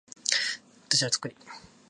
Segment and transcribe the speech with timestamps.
[0.89, 1.35] 出しちゃえよそこに